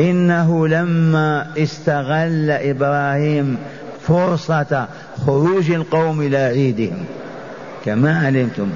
إنه 0.00 0.68
لما 0.68 1.46
استغل 1.58 2.50
إبراهيم 2.50 3.58
فرصة 4.08 4.86
خروج 5.26 5.70
القوم 5.70 6.20
إلى 6.20 6.36
عيدهم. 6.36 7.04
كما 7.84 8.26
علمتم. 8.26 8.70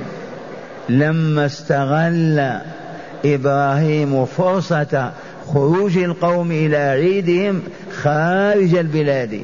لما 0.88 1.46
استغل 1.46 2.60
إبراهيم 3.24 4.24
فرصة 4.24 5.12
خروج 5.54 5.98
القوم 5.98 6.50
إلى 6.50 6.76
عيدهم 6.76 7.62
خارج 8.02 8.74
البلاد. 8.74 9.40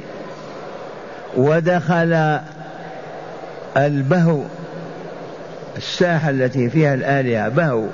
ودخل 1.37 2.39
البهو 3.77 4.43
الساحة 5.77 6.31
التي 6.31 6.71
فيها 6.71 6.95
الآلهة 6.95 7.49
بهو. 7.49 7.85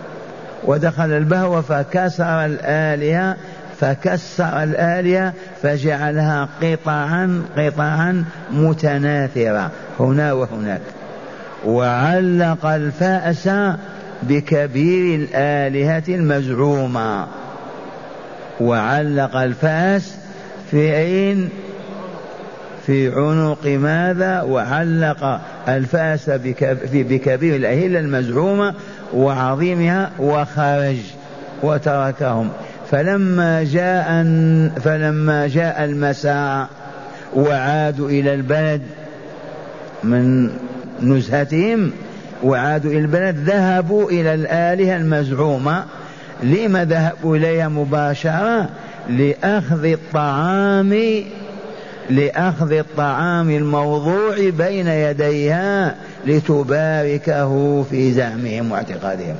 ودخل 0.64 1.12
البهو 1.12 1.62
فكسر 1.62 2.44
الآلهة 2.44 3.36
فكسر 3.80 4.62
الآلهة 4.62 5.32
فجعلها 5.62 6.48
قطعا 6.62 7.42
قطعا 7.56 8.24
متناثرة 8.52 9.70
هنا 10.00 10.32
وهناك. 10.32 10.80
وعلق 11.66 12.66
الفأس 12.66 13.48
بكبير 14.22 15.14
الآلهة 15.20 16.02
المزعومة. 16.08 17.26
وعلق 18.60 19.36
الفأس 19.36 20.14
في 20.70 20.96
عين 20.96 21.48
في 22.86 23.08
عنق 23.08 23.66
ماذا؟ 23.66 24.42
وعلق 24.42 25.40
الفأس 25.68 26.30
بكبير 26.92 27.56
الأهلة 27.56 27.98
المزعومة 27.98 28.74
وعظيمها 29.14 30.10
وخرج 30.18 30.96
وتركهم. 31.62 32.50
فلما 32.90 33.64
جاء 33.64 34.06
فلما 34.80 35.46
جاء 35.46 35.84
المساء 35.84 36.68
وعادوا 37.34 38.08
إلى 38.08 38.34
البلد 38.34 38.82
من 40.04 40.50
نزهتهم 41.02 41.92
وعادوا 42.42 42.90
إلى 42.90 42.98
البلد 42.98 43.36
ذهبوا 43.36 44.10
إلى 44.10 44.34
الآلهة 44.34 44.96
المزعومة. 44.96 45.84
لما 46.42 46.84
ذهبوا 46.84 47.36
إليها 47.36 47.68
مباشرة؟ 47.68 48.68
لأخذ 49.08 49.84
الطعام 49.84 51.22
لأخذ 52.10 52.72
الطعام 52.72 53.50
الموضوع 53.50 54.50
بين 54.50 54.86
يديها 54.88 55.94
لتباركه 56.26 57.82
في 57.82 58.12
زعمهم 58.12 58.72
واعتقادهم. 58.72 59.36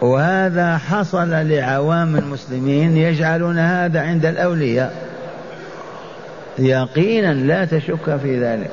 وهذا 0.00 0.78
حصل 0.78 1.30
لعوام 1.30 2.16
المسلمين 2.16 2.96
يجعلون 2.96 3.58
هذا 3.58 4.00
عند 4.00 4.26
الأولياء. 4.26 5.06
يقينا 6.58 7.32
لا 7.32 7.64
تشك 7.64 8.16
في 8.22 8.40
ذلك. 8.40 8.70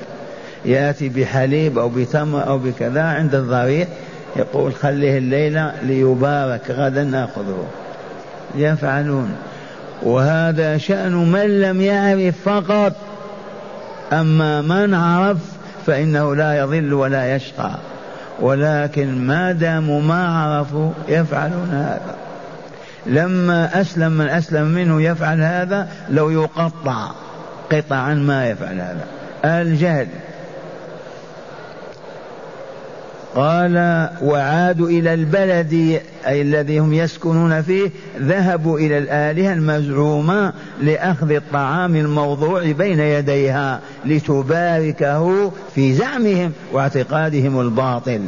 يأتي 0.65 1.09
بحليب 1.09 1.77
أو 1.77 1.89
بتمر 1.89 2.47
أو 2.47 2.57
بكذا 2.57 3.03
عند 3.03 3.35
الضريح 3.35 3.87
يقول 4.35 4.73
خليه 4.73 5.17
الليلة 5.17 5.73
ليبارك 5.83 6.71
غدا 6.71 7.03
ناخذه 7.03 7.65
يفعلون. 8.55 9.35
وهذا 10.03 10.77
شأن 10.77 11.13
من 11.31 11.61
لم 11.61 11.81
يعرف 11.81 12.35
فقط. 12.45 12.93
أما 14.13 14.61
من 14.61 14.93
عرف 14.93 15.37
فإنه 15.85 16.35
لا 16.35 16.57
يضل 16.57 16.93
ولا 16.93 17.35
يشقى. 17.35 17.71
ولكن 18.39 19.27
ما 19.27 19.51
داموا 19.51 20.01
ما 20.01 20.27
عرفوا 20.27 20.91
يفعلون 21.07 21.69
هذا. 21.71 22.15
لما 23.05 23.81
أسلم 23.81 24.11
من 24.11 24.27
أسلم 24.27 24.67
منه 24.67 25.01
يفعل 25.01 25.41
هذا 25.41 25.87
لو 26.09 26.29
يقطع 26.29 27.11
قطعا 27.71 28.13
ما 28.13 28.49
يفعل 28.49 28.81
هذا. 28.81 29.05
الجهل. 29.45 30.07
قال 33.35 34.09
وعادوا 34.21 34.89
إلى 34.89 35.13
البلد 35.13 36.01
أي 36.27 36.41
الذي 36.41 36.79
هم 36.79 36.93
يسكنون 36.93 37.61
فيه 37.61 37.89
ذهبوا 38.19 38.79
إلى 38.79 38.97
الآلهة 38.97 39.53
المزعومة 39.53 40.53
لأخذ 40.81 41.31
الطعام 41.31 41.95
الموضوع 41.95 42.71
بين 42.71 42.99
يديها 42.99 43.79
لتباركه 44.05 45.51
في 45.75 45.93
زعمهم 45.93 46.51
واعتقادهم 46.71 47.59
الباطل 47.59 48.21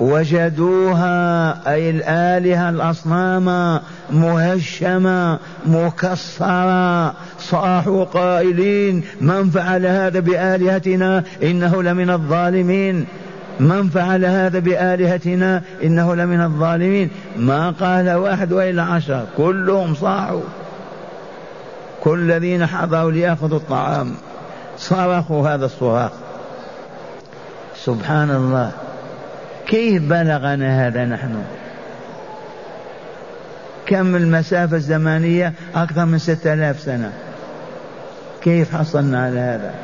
وجدوها 0.00 1.52
أي 1.72 1.90
الآلهة 1.90 2.70
الأصنام 2.70 3.80
مهشمة 4.10 5.38
مكسرة. 5.66 7.14
صاحوا 7.38 8.04
قائلين 8.04 9.02
من 9.20 9.50
فعل 9.50 9.86
هذا 9.86 10.20
بآلهتنا؟ 10.20 11.24
إنه 11.42 11.82
لمن 11.82 12.10
الظالمين. 12.10 13.06
من 13.60 13.88
فعل 13.88 14.24
هذا 14.24 14.58
بآلهتنا 14.58 15.62
إنه 15.82 16.14
لمن 16.14 16.40
الظالمين؟ 16.40 17.10
ما 17.36 17.70
قال 17.70 18.10
واحد 18.10 18.52
وإلا 18.52 18.82
عشر. 18.82 19.24
كلهم 19.36 19.94
صاحوا. 19.94 20.42
كل 22.00 22.30
الذين 22.30 22.66
حضروا 22.66 23.10
ليأخذوا 23.10 23.58
الطعام. 23.58 24.14
صرخوا 24.78 25.48
هذا 25.48 25.66
الصراخ. 25.66 26.10
سبحان 27.76 28.30
الله. 28.30 28.70
كيف 29.66 30.02
بلغنا 30.02 30.86
هذا 30.86 31.04
نحن؟ 31.04 31.34
كم 33.86 34.16
المسافة 34.16 34.76
الزمانية 34.76 35.52
أكثر 35.74 36.04
من 36.04 36.18
ستة 36.18 36.52
آلاف 36.52 36.80
سنة. 36.80 37.12
كيف 38.42 38.76
حصلنا 38.76 39.24
على 39.24 39.38
هذا؟ 39.38 39.74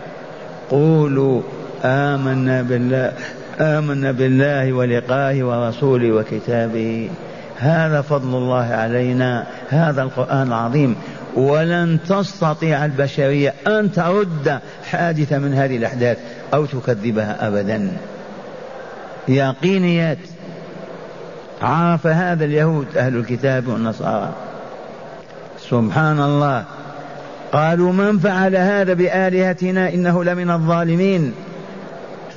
قولوا 0.70 1.42
آمنا 1.84 2.62
بالله. 2.62 3.12
آمنا 3.60 4.12
بالله 4.12 4.72
ولقائه 4.72 5.44
ورسوله 5.44 6.12
وكتابه. 6.12 7.10
هذا 7.58 8.00
فضل 8.00 8.38
الله 8.38 8.64
علينا. 8.64 9.46
هذا 9.68 10.02
القرآن 10.02 10.46
العظيم. 10.46 10.96
ولن 11.34 11.98
تستطيع 12.08 12.84
البشرية 12.84 13.54
أن 13.66 13.92
ترد 13.92 14.60
حادثة 14.90 15.38
من 15.38 15.54
هذه 15.54 15.76
الأحداث 15.76 16.18
أو 16.54 16.66
تكذبها 16.66 17.48
أبدا. 17.48 17.92
يقينيات. 19.28 20.18
عرف 21.62 22.06
هذا 22.06 22.44
اليهود 22.44 22.86
أهل 22.96 23.16
الكتاب 23.16 23.68
والنصارى. 23.68 24.32
سبحان 25.70 26.20
الله. 26.20 26.64
قالوا 27.52 27.92
من 27.92 28.18
فعل 28.18 28.56
هذا 28.56 28.92
بآلهتنا 28.92 29.88
إنه 29.88 30.24
لمن 30.24 30.50
الظالمين؟ 30.50 31.32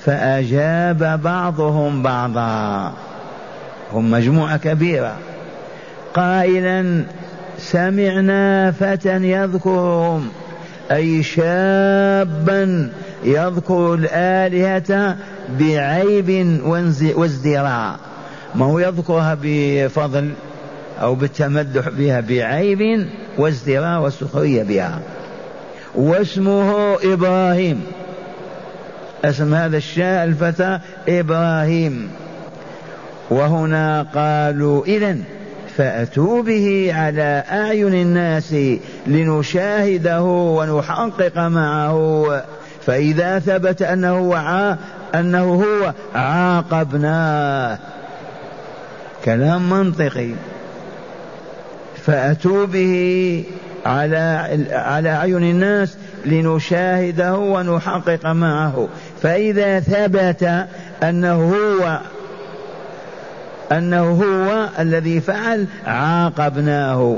فأجاب 0.05 1.21
بعضهم 1.23 2.03
بعضا. 2.03 2.93
هم 3.93 4.11
مجموعة 4.11 4.57
كبيرة. 4.57 5.15
قائلا 6.13 7.03
سمعنا 7.57 8.71
فتى 8.71 9.15
يذكرهم. 9.15 10.29
أي 10.91 11.23
شابا 11.23 12.91
يذكر 13.23 13.93
الآلهة 13.93 15.15
بعيب 15.59 16.59
وازدراء. 17.15 17.95
ما 18.55 18.65
هو 18.65 18.79
يذكرها 18.79 19.37
بفضل 19.41 20.31
أو 21.01 21.15
بالتمدح 21.15 21.89
بها؟ 21.89 22.19
بعيب 22.19 23.07
وازدراء 23.37 24.01
والسخرية 24.01 24.63
بها. 24.63 24.99
واسمه 25.95 26.95
إبراهيم. 27.03 27.83
اسم 29.25 29.53
هذا 29.53 29.77
الشاء 29.77 30.23
الفتى 30.23 30.79
إبراهيم. 31.07 32.09
وهنا 33.29 34.05
قالوا 34.15 34.85
إذا 34.85 35.17
فأتوا 35.77 36.43
به 36.43 36.91
على 36.93 37.43
أعين 37.51 37.93
الناس 37.93 38.55
لنشاهده 39.07 40.21
ونحقق 40.21 41.37
معه. 41.37 42.41
فإذا 42.85 43.39
ثبت 43.39 43.81
أنه 43.81 44.19
وعى 44.19 44.75
أنه 45.15 45.63
هو 45.63 45.93
عاقبناه 46.15 47.79
كلام 49.25 49.69
منطقي. 49.69 50.29
فأتوا 52.05 52.65
به 52.65 53.43
على 53.85 54.57
على 54.71 55.09
أعين 55.09 55.43
الناس 55.43 55.97
لنشاهده 56.25 57.37
ونحقق 57.37 58.25
معه. 58.25 58.87
فإذا 59.21 59.79
ثبت 59.79 60.67
أنه 61.03 61.53
هو 61.53 61.99
أنه 63.71 64.11
هو 64.11 64.69
الذي 64.79 65.21
فعل 65.21 65.65
عاقبناه. 65.85 67.17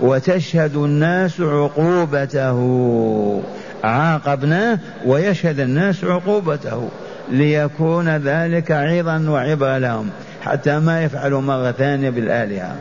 وتشهد 0.00 0.76
الناس 0.76 1.40
عقوبته. 1.40 2.58
عاقبناه 3.84 4.78
ويشهد 5.06 5.60
الناس 5.60 6.04
عقوبته. 6.04 6.88
ليكون 7.30 8.16
ذلك 8.16 8.70
عظا 8.72 9.26
وعبرة 9.28 9.78
لهم 9.78 10.10
حتى 10.42 10.78
ما 10.78 11.02
يفعلوا 11.04 11.40
مرة 11.40 11.72
ثانية 11.72 12.10
بالآلهة. 12.10 12.76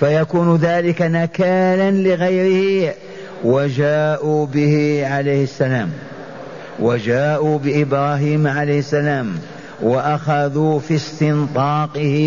فيكون 0.00 0.56
ذلك 0.56 1.02
نكالا 1.02 1.90
لغيره 1.90 2.94
وجاءوا 3.44 4.46
به 4.46 5.02
عليه 5.06 5.44
السلام. 5.44 5.90
وجاءوا 6.80 7.58
بإبراهيم 7.58 8.46
عليه 8.46 8.78
السلام 8.78 9.34
وأخذوا 9.82 10.78
في 10.78 10.94
استنطاقه. 10.94 12.18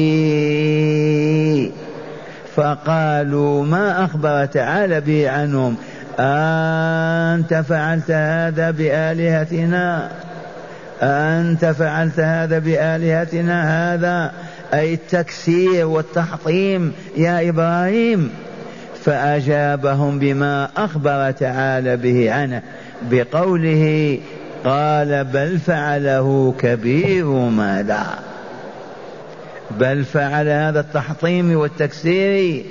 فقالوا 2.56 3.66
ما 3.66 4.06
أخبر 4.06 4.46
تعالى 4.46 5.02
به 5.02 5.30
عنهم؟ 5.30 5.76
أنت 6.20 7.64
فعلت 7.70 8.12
هذا 8.12 8.72
بآلهتنا؟ 8.72 10.12
أنت 11.02 11.66
فعلت 11.66 12.20
هذا 12.20 12.60
بآلهتنا 12.60 13.94
هذا؟ 13.94 14.32
أي 14.74 14.94
التكسير 14.94 15.86
والتحطيم 15.88 16.94
يا 17.18 17.50
إبراهيم. 17.50 18.32
فأجابهم 19.06 20.20
بما 20.20 20.70
أخبر 20.78 21.32
تعالى 21.32 21.98
به 21.98 22.32
عنه 22.32 22.62
بقوله 23.12 24.18
قال 24.66 25.24
بل 25.24 25.60
فعله 25.60 26.54
كبير 26.60 27.26
ماذا 27.28 28.20
بل 29.80 30.04
فعل 30.04 30.48
هذا 30.48 30.80
التحطيم 30.80 31.56
والتكسير 31.58 32.66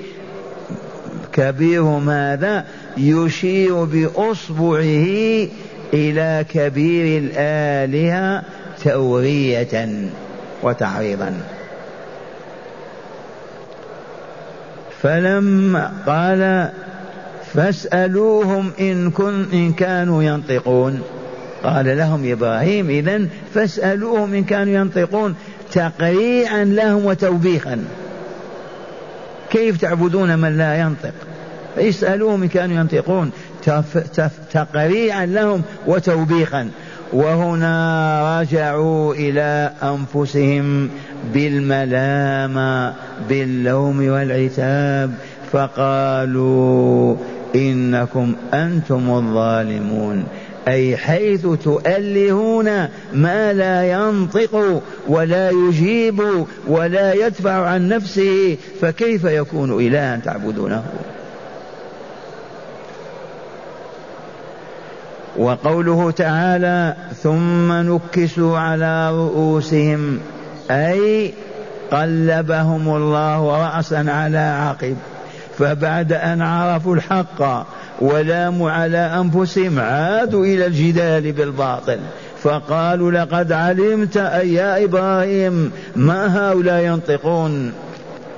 كبير 1.33 1.83
ماذا 1.83 2.65
يشير 2.97 3.83
بأصبعه 3.83 5.07
إلى 5.93 6.45
كبير 6.49 7.21
الآلهة 7.21 8.43
تورية 8.83 10.09
وتعريضا. 10.63 11.33
فلما 15.01 15.91
قال 16.07 16.69
فاسألوهم 17.53 18.71
إن, 18.79 19.11
كن 19.11 19.45
إن 19.53 19.73
كانوا 19.73 20.23
ينطقون. 20.23 21.01
قال 21.63 21.97
لهم 21.97 22.31
إبراهيم 22.31 22.89
إذا 22.89 23.27
فاسألوهم 23.53 24.33
إن 24.33 24.43
كانوا 24.43 24.73
ينطقون 24.73 25.35
تقريعا 25.71 26.63
لهم 26.63 27.05
وتوبيخا. 27.05 27.83
كيف 29.49 29.81
تعبدون 29.81 30.39
من 30.39 30.57
لا 30.57 30.79
ينطق؟ 30.79 31.13
اسألوهم 31.77 32.43
إن 32.43 32.47
كانوا 32.49 32.75
ينطقون 32.75 33.31
تقريعا 34.53 35.25
لهم 35.25 35.61
وتوبيخا. 35.87 36.69
وهنا 37.13 38.39
رجعوا 38.39 39.13
إلى 39.13 39.71
أنفسهم 39.83 40.89
بالملامة 41.33 42.93
باللوم 43.29 44.07
والعتاب 44.07 45.13
فقالوا 45.51 47.15
إنكم 47.55 48.35
أنتم 48.53 49.09
الظالمون. 49.09 50.23
أي 50.67 50.97
حيث 50.97 51.47
تؤلهون 51.63 52.87
ما 53.13 53.53
لا 53.53 53.91
ينطق 53.91 54.81
ولا 55.07 55.49
يجيب 55.49 56.21
ولا 56.67 57.13
يدفع 57.13 57.65
عن 57.65 57.87
نفسه 57.87 58.57
فكيف 58.81 59.23
يكون 59.23 59.87
إلها 59.87 60.17
تعبدونه؟ 60.17 60.83
وقوله 65.41 66.11
تعالى 66.11 66.95
ثم 67.23 67.71
نكسوا 67.71 68.57
على 68.57 69.11
رؤوسهم 69.11 70.19
أي 70.71 71.33
قلبهم 71.91 72.95
الله 72.95 73.57
رأسا 73.57 74.05
على 74.07 74.37
عقب 74.37 74.97
فبعد 75.57 76.13
أن 76.13 76.41
عرفوا 76.41 76.95
الحق 76.95 77.67
ولاموا 78.01 78.71
على 78.71 78.97
أنفسهم 78.97 79.79
عادوا 79.79 80.45
إلى 80.45 80.65
الجدال 80.65 81.31
بالباطل 81.31 81.99
فقالوا 82.43 83.11
لقد 83.11 83.51
علمت 83.51 84.17
أي 84.17 84.53
يا 84.53 84.83
إبراهيم 84.83 85.71
ما 85.95 86.49
هؤلاء 86.49 86.83
ينطقون؟ 86.85 87.73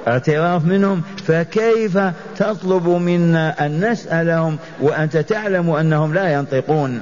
اعتراف 0.07 0.65
منهم 0.65 1.01
فكيف 1.27 1.99
تطلب 2.37 2.87
منا 2.87 3.65
أن 3.65 3.91
نسألهم 3.91 4.57
وأنت 4.81 5.17
تعلم 5.17 5.69
أنهم 5.69 6.13
لا 6.13 6.33
ينطقون؟ 6.33 7.01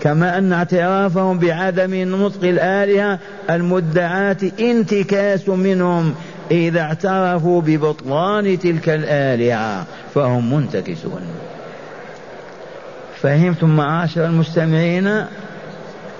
كما 0.00 0.38
أن 0.38 0.52
اعترافهم 0.52 1.38
بعدم 1.38 1.94
نطق 1.94 2.44
الآلهة 2.44 3.18
المدعاة 3.50 4.36
انتكاس 4.60 5.48
منهم 5.48 6.14
إذا 6.50 6.80
اعترفوا 6.80 7.60
ببطلان 7.60 8.58
تلك 8.58 8.88
الآلهة 8.88 9.86
فهم 10.14 10.54
منتكسون. 10.54 11.22
فهمتم 13.22 13.76
معاشر 13.76 14.26
المستمعين؟ 14.26 15.24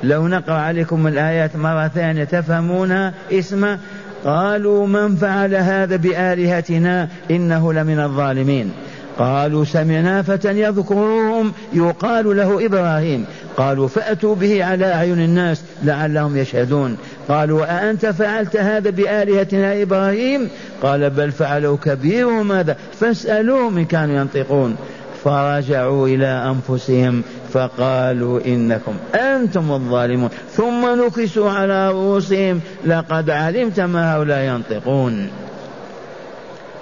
لو 0.03 0.29
نقرأ 0.29 0.55
عليكم 0.55 1.07
الآيات 1.07 1.57
مرة 1.57 1.89
ثانية 1.89 2.25
تفهمونها 2.25 3.15
اسم 3.33 3.77
قالوا 4.25 4.87
من 4.87 5.17
فعل 5.17 5.55
هذا 5.55 5.97
بآلهتنا 5.97 7.09
إنه 7.31 7.73
لمن 7.73 8.01
الظالمين. 8.01 8.73
قالوا 9.19 9.65
سمعنا 9.65 10.23
فتى 10.23 10.61
يذكرهم 10.61 11.53
يقال 11.73 12.37
له 12.37 12.67
إبراهيم. 12.67 13.25
قالوا 13.57 13.89
فأتوا 13.89 14.35
به 14.35 14.65
على 14.65 14.93
أعين 14.93 15.21
الناس 15.21 15.63
لعلهم 15.85 16.37
يشهدون. 16.37 16.97
قالوا 17.29 17.65
أأنت 17.65 18.07
فعلت 18.07 18.57
هذا 18.57 18.91
بآلهتنا 18.91 19.83
إبراهيم؟ 19.83 20.49
قال 20.83 21.11
بل 21.11 21.31
فعلوا 21.33 21.77
كبيرهم 21.77 22.53
هذا 22.53 22.77
فاسألوهم 23.01 23.79
إن 23.79 23.85
كانوا 23.85 24.17
ينطقون. 24.17 24.77
فرجعوا 25.25 26.09
إلى 26.09 26.27
أنفسهم 26.27 27.23
فقالوا 27.53 28.41
إنكم 28.47 28.97
أنتم 29.15 29.73
الظالمون 29.73 30.31
ثم 30.53 31.05
نكسوا 31.05 31.51
على 31.51 31.91
رؤوسهم 31.91 32.61
لقد 32.87 33.31
علمت 33.31 33.81
ما 33.81 34.15
هؤلاء 34.15 34.43
ينطقون. 34.43 35.31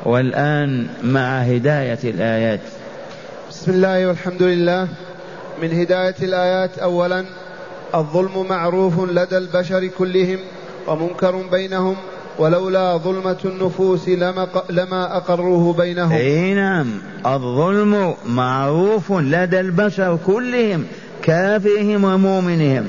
والآن 0.05 0.87
مع 1.03 1.39
هداية 1.39 1.99
الآيات. 2.05 2.61
بسم 3.51 3.71
الله 3.71 4.07
والحمد 4.07 4.43
لله. 4.43 4.89
من 5.63 5.81
هداية 5.81 6.15
الآيات 6.23 6.79
أولا 6.79 7.25
الظلم 7.95 8.47
معروف 8.49 9.11
لدى 9.11 9.39
البشر 9.39 9.87
كلهم 9.87 10.39
ومنكر 10.87 11.37
بينهم. 11.37 11.97
ولولا 12.39 12.97
ظلمة 12.97 13.37
النفوس 13.45 14.09
لما, 14.09 14.49
لما 14.71 15.17
أقروه 15.17 15.73
بينهم. 15.73 16.13
أي 16.13 16.55
نعم. 16.55 16.87
الظلم 17.27 18.15
معروف 18.27 19.13
لدى 19.13 19.61
البشر 19.61 20.19
كلهم 20.27 20.85
كافرهم 21.23 22.05
ومؤمنهم. 22.05 22.85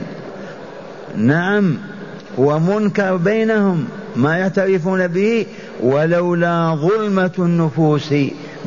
نعم. 1.16 1.78
ومنكر 2.38 3.16
بينهم 3.16 3.86
ما 4.16 4.38
يعترفون 4.38 5.08
به 5.08 5.46
ولولا 5.84 6.76
ظلمة 6.76 7.32
النفوس 7.40 8.14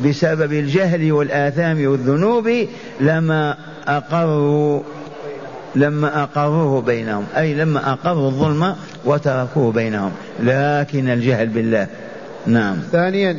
بسبب 0.05 0.53
الجهل 0.53 1.11
والآثام 1.11 1.87
والذنوب 1.87 2.65
لما 3.01 3.57
أقروا 3.87 4.81
لما 5.75 6.23
أقروه 6.23 6.81
بينهم. 6.81 7.25
أي 7.37 7.53
لما 7.53 7.93
أقروا 7.93 8.27
الظلم 8.27 8.75
وتركوه 9.05 9.71
بينهم. 9.71 10.11
لكن 10.39 11.09
الجهل 11.09 11.47
بالله. 11.47 11.87
نعم. 12.47 12.77
ثانيا 12.91 13.37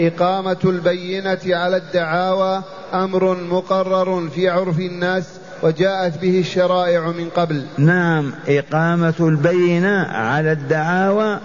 إقامة 0.00 0.56
البينة 0.64 1.38
على 1.46 1.76
الدعاوى 1.76 2.62
أمر 2.94 3.36
مقرر 3.50 4.28
في 4.28 4.48
عرف 4.48 4.78
الناس 4.78 5.24
وجاءت 5.62 6.22
به 6.22 6.40
الشرائع 6.40 7.06
من 7.10 7.28
قبل. 7.28 7.62
نعم. 7.78 8.32
إقامة 8.48 9.14
البينة 9.20 10.02
على 10.02 10.52
الدعاوى 10.52 11.38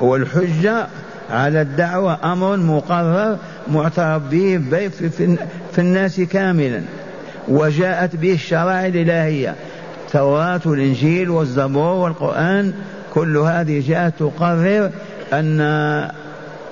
والحجة 0.00 0.86
على 1.30 1.60
الدعوة 1.60 2.32
أمر 2.32 2.56
مقرر 2.56 3.38
معترف 3.68 4.22
به 4.22 4.60
في, 4.70 5.10
في, 5.10 5.36
في 5.72 5.78
الناس 5.78 6.20
كاملا. 6.20 6.82
وجاءت 7.48 8.16
به 8.16 8.32
الشرائع 8.32 8.86
الإلهية. 8.86 9.54
التوراة 10.06 10.60
والإنجيل 10.66 11.30
والزبور 11.30 11.92
والقرآن 11.92 12.74
كل 13.16 13.36
هذه 13.36 13.88
جاءت 13.88 14.14
تقرر 14.18 14.90
أن 15.32 15.58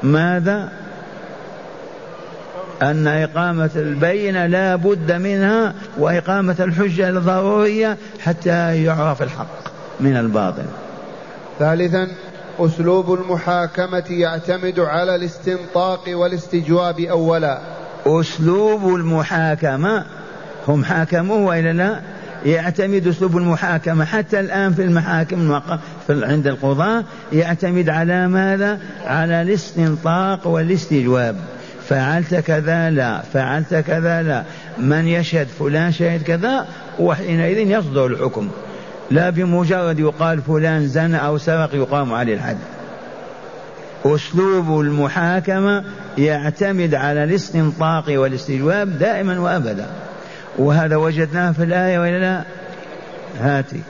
ماذا؟ 0.03 0.73
أن 2.83 3.07
إقامة 3.07 3.71
البينة 3.77 4.47
لا 4.47 4.77
بد 4.77 5.13
منها 5.13 5.75
وإقامة 5.99 6.57
الحجة 6.61 7.19
ضرورية 7.19 7.97
حتى 8.21 8.85
يعرف 8.85 9.23
الحق 9.23 9.59
من 10.01 10.17
الباطل. 10.17 10.65
ثالثا 11.59 12.09
أسلوب 12.59 13.15
المحاكمة 13.15 14.05
يعتمد 14.11 14.81
على 14.81 15.15
الاستنطاق 15.15 16.03
والاستجواب 16.09 17.01
أولا. 17.01 17.61
أسلوب 18.07 18.95
المحاكمة 18.95 20.05
هم 20.69 20.85
حاكموه 20.85 21.47
وإلا 21.47 21.73
لا؟ 21.73 22.01
يعتمد 22.45 23.07
أسلوب 23.07 23.37
المحاكمة. 23.37 24.05
حتى 24.05 24.41
الآن 24.41 24.73
في 24.73 24.83
المحاكم 24.83 25.61
عند 26.11 26.47
القضاة 26.47 27.05
يعتمد 27.33 27.89
على 27.89 28.29
ماذا؟ 28.29 28.79
على 29.07 29.43
الاستنطاق 29.43 30.47
والاستجواب. 30.47 31.37
فعلت 31.89 32.35
كذا 32.35 32.91
لا 32.91 33.23
فعلت 33.33 33.75
كذا 33.75 34.23
لا. 34.23 34.45
من 34.79 35.09
يشهد 35.09 35.47
فلان 35.47 35.93
شهد 35.93 36.23
كذا 36.23 36.67
وحينئذ 36.99 37.59
يصدر 37.59 38.07
الحكم. 38.07 38.49
لا 39.11 39.31
بمجرد 39.31 39.99
يقال 39.99 40.43
فلان 40.43 40.87
زنى 40.89 41.17
أو 41.17 41.39
سرق 41.39 41.75
يقام 41.75 42.15
عليه 42.15 42.35
الحد. 42.35 42.57
أسلوب 44.05 44.81
المحاكمة 44.81 45.85
يعتمد 46.19 46.95
على 46.95 47.25
الاستنطاق 47.25 48.05
والاستجواب 48.09 48.99
دائما 48.99 49.39
وأبدا. 49.39 49.87
وهذا 50.59 50.97
وجدناه 50.97 51.53
في 51.53 51.65
الآية 51.65 51.99
وإلا 51.99 52.19
لا؟ 52.19 52.45
هاتي. 53.41 53.81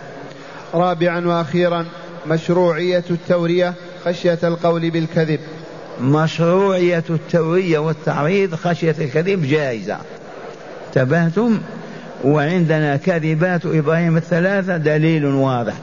رابعا 0.74 1.26
وأخيرا 1.26 1.86
مشروعية 2.26 3.04
التورية 3.10 3.74
خشية 4.04 4.38
القول 4.42 4.90
بالكذب. 4.90 5.40
مشروعية 6.00 7.04
التورية 7.10 7.78
والتعريض 7.78 8.54
خشية 8.54 8.94
الكذب 8.98 9.42
جائزة. 9.42 9.98
انتبهتم؟ 10.88 11.60
وعندنا 12.24 12.96
كذبات 12.96 13.66
إبراهيم 13.66 14.16
الثلاثة 14.16 14.76
دليل 14.76 15.24
واضح. 15.24 15.74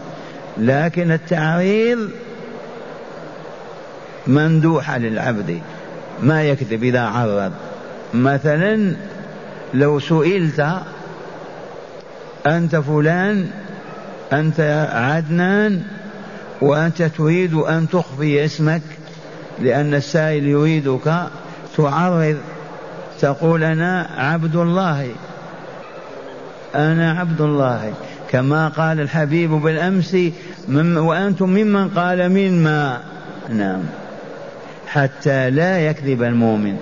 لكن 0.58 1.12
التعريض 1.12 2.10
مندوحة 4.28 4.98
للعبد. 4.98 5.62
ما 6.24 6.44
يكذب 6.44 6.84
إذا 6.84 7.02
عرض. 7.02 7.52
مثلا 8.14 8.96
لو 9.74 10.00
سئلت 10.00 10.68
أنت 12.48 12.76
فلان 12.76 13.48
أنت 14.34 14.88
عدنان 14.94 15.82
وأنت 16.62 17.04
تريد 17.04 17.54
أن 17.54 17.90
تخفي 17.90 18.46
اسمك 18.46 18.82
لأن 19.60 19.94
السائل 19.94 20.48
يريدك 20.48 21.28
تعرض 21.78 22.38
تقول 23.22 23.64
أنا 23.64 24.10
عبد 24.18 24.56
الله. 24.56 25.10
أنا 26.76 27.12
عبد 27.12 27.42
الله. 27.42 27.94
كما 28.30 28.68
قال 28.68 29.00
الحبيب 29.00 29.50
بالأمس 29.50 30.18
وأنتم 30.98 31.50
ممن 31.50 31.90
قال 31.90 32.30
مما. 32.30 33.02
نعم. 33.50 33.82
حتى 34.88 35.50
لا 35.50 35.80
يكذب 35.80 36.24
المؤمن. 36.24 36.78